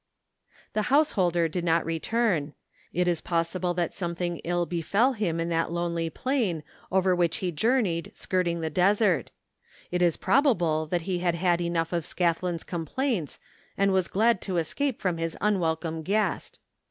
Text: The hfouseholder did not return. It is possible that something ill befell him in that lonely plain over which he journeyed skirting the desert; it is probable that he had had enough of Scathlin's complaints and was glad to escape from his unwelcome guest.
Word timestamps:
The 0.73 0.85
hfouseholder 0.89 1.51
did 1.51 1.63
not 1.63 1.85
return. 1.85 2.55
It 2.91 3.07
is 3.07 3.21
possible 3.21 3.75
that 3.75 3.93
something 3.93 4.37
ill 4.39 4.65
befell 4.65 5.13
him 5.13 5.39
in 5.39 5.49
that 5.49 5.71
lonely 5.71 6.09
plain 6.09 6.63
over 6.91 7.15
which 7.15 7.37
he 7.37 7.51
journeyed 7.51 8.09
skirting 8.15 8.61
the 8.61 8.71
desert; 8.71 9.29
it 9.91 10.01
is 10.01 10.17
probable 10.17 10.87
that 10.87 11.03
he 11.03 11.19
had 11.19 11.35
had 11.35 11.61
enough 11.61 11.93
of 11.93 12.03
Scathlin's 12.07 12.63
complaints 12.63 13.37
and 13.77 13.93
was 13.93 14.07
glad 14.07 14.41
to 14.41 14.57
escape 14.57 14.99
from 14.99 15.17
his 15.19 15.37
unwelcome 15.39 16.01
guest. 16.01 16.57